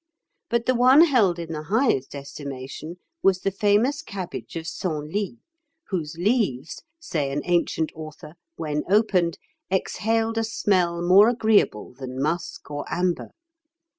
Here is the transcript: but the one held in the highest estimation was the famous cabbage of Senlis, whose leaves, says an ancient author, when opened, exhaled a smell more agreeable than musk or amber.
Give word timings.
but 0.49 0.65
the 0.65 0.73
one 0.73 1.01
held 1.03 1.37
in 1.37 1.51
the 1.51 1.61
highest 1.65 2.15
estimation 2.15 2.95
was 3.21 3.41
the 3.41 3.51
famous 3.51 4.01
cabbage 4.01 4.55
of 4.55 4.65
Senlis, 4.65 5.37
whose 5.89 6.17
leaves, 6.17 6.81
says 6.99 7.31
an 7.31 7.43
ancient 7.45 7.91
author, 7.93 8.33
when 8.55 8.81
opened, 8.89 9.37
exhaled 9.71 10.39
a 10.39 10.43
smell 10.43 11.03
more 11.03 11.29
agreeable 11.29 11.93
than 11.93 12.19
musk 12.19 12.71
or 12.71 12.83
amber. 12.91 13.29